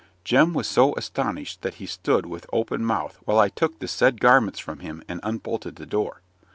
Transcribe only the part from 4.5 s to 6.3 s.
from him, and unbolted the door.